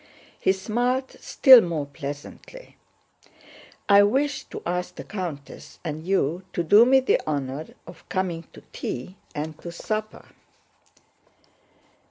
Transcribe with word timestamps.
(He 0.39 0.51
smiled 0.51 1.11
still 1.21 1.61
more 1.61 1.85
pleasantly.) 1.85 2.75
"I 3.87 4.01
wished 4.01 4.49
to 4.49 4.63
ask 4.65 4.95
the 4.95 5.03
countess 5.03 5.77
and 5.85 6.07
you 6.07 6.43
to 6.53 6.63
do 6.63 6.87
me 6.87 7.01
the 7.01 7.21
honor 7.27 7.67
of 7.85 8.09
coming 8.09 8.45
to 8.53 8.63
tea 8.73 9.17
and 9.35 9.55
to 9.61 9.71
supper." 9.71 10.25